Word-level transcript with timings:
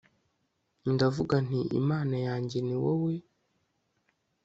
ndavuga 0.93 1.35
nti 1.47 1.61
imana 1.81 2.15
yanjye 2.27 2.57
ni 2.67 2.75
wowe 2.83 3.13